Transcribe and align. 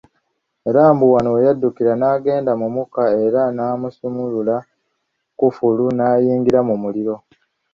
Era 0.69 0.81
mbu 0.93 1.05
wano 1.13 1.29
we 1.35 1.39
yaddukira 1.47 1.93
n’agenda 1.97 2.51
mu 2.61 2.67
mukka 2.75 3.03
era 3.23 3.41
n’asumulula 3.55 4.55
kkufulu 5.37 5.85
n’ayingira 5.97 6.59
mu 6.69 6.75
muliro. 6.83 7.15